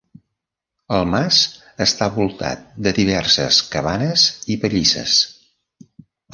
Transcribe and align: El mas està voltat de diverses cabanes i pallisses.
El 0.99 1.03
mas 1.09 1.41
està 1.85 2.07
voltat 2.15 2.65
de 2.87 2.95
diverses 3.01 3.61
cabanes 3.77 4.27
i 4.55 4.59
pallisses. 4.67 5.23